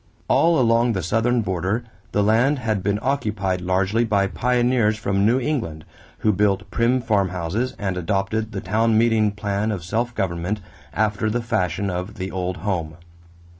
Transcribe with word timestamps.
All 0.27 0.59
along 0.59 0.93
the 0.93 1.03
southern 1.03 1.41
border 1.41 1.83
the 2.11 2.23
land 2.23 2.57
had 2.57 2.81
been 2.81 2.97
occupied 3.03 3.61
largely 3.61 4.03
by 4.03 4.25
pioneers 4.25 4.97
from 4.97 5.27
New 5.27 5.39
England, 5.39 5.85
who 6.25 6.31
built 6.33 6.71
prim 6.71 7.01
farmhouses 7.01 7.75
and 7.77 7.95
adopted 7.97 8.51
the 8.51 8.61
town 8.61 8.97
meeting 8.97 9.29
plan 9.31 9.71
of 9.71 9.83
self 9.83 10.15
government 10.15 10.59
after 10.91 11.29
the 11.29 11.43
fashion 11.43 11.91
of 11.91 12.15
the 12.15 12.31
old 12.31 12.57
home. 12.65 12.97